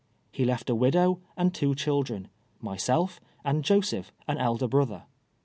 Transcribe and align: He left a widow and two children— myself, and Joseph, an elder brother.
He 0.31 0.45
left 0.45 0.67
a 0.67 0.73
widow 0.73 1.19
and 1.37 1.53
two 1.53 1.75
children— 1.75 2.29
myself, 2.59 3.19
and 3.45 3.63
Joseph, 3.63 4.11
an 4.27 4.39
elder 4.39 4.67
brother. 4.67 5.03